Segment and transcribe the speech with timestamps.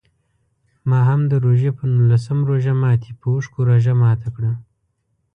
[0.89, 4.51] ما هم د روژې په نولسم روژه ماتي په اوښکو روژه ماته کړه.